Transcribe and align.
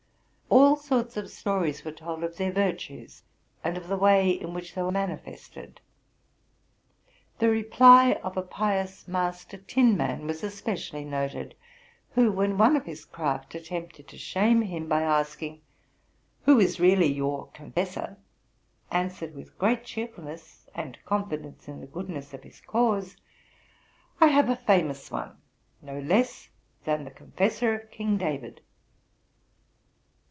All 0.53 0.75
sorts 0.97 1.15
of 1.15 1.29
stories 1.29 1.85
were 1.85 1.93
told 1.93 2.21
of 2.23 2.35
their 2.35 2.51
virtues, 2.51 3.23
and 3.63 3.77
of 3.77 3.87
the 3.87 3.95
way 3.95 4.29
in 4.31 4.53
which 4.53 4.73
they 4.73 4.81
were 4.81 4.91
manifested. 4.91 5.79
The 7.39 7.49
reply 7.49 8.13
of 8.23 8.35
a 8.35 8.41
pious 8.41 9.07
master 9.07 9.55
tinman 9.57 10.27
was 10.27 10.43
especially 10.43 11.05
noted, 11.05 11.55
who, 12.11 12.29
when 12.31 12.57
one 12.57 12.75
of 12.75 12.85
his 12.85 13.05
craft 13.05 13.55
attempted 13.55 14.07
to 14.09 14.17
shame 14.17 14.61
him 14.63 14.89
by 14.89 15.03
asking, 15.03 15.61
'* 16.01 16.41
Who 16.45 16.59
is 16.59 16.79
really 16.81 17.07
your 17.11 17.47
confessor?'" 17.51 18.17
answered 18.91 19.33
with 19.35 19.57
great 19.57 19.85
cheer 19.85 20.07
fulness, 20.09 20.67
and 20.75 20.97
confidence 21.05 21.67
in 21.69 21.79
the 21.79 21.87
goodness 21.87 22.33
of 22.33 22.43
his 22.43 22.59
cause, 22.59 23.15
'* 23.69 24.19
I 24.21 24.27
have 24.27 24.49
a 24.49 24.57
famous 24.57 25.09
one, 25.11 25.37
—no 25.81 25.99
less 25.99 26.49
than 26.83 27.05
the 27.05 27.11
confessor 27.11 27.73
of 27.75 27.91
King 27.91 28.17
David." 28.17 28.59